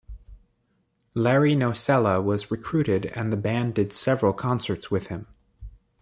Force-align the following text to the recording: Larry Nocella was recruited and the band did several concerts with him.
Larry 1.13 1.55
Nocella 1.55 2.23
was 2.23 2.49
recruited 2.49 3.05
and 3.05 3.31
the 3.31 3.37
band 3.37 3.75
did 3.75 3.93
several 3.93 4.33
concerts 4.33 4.89
with 4.89 5.09
him. 5.09 5.27